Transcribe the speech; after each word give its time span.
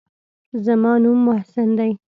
زما 0.65 0.93
نوم 1.03 1.17
محسن 1.27 1.69
دى. 1.77 1.91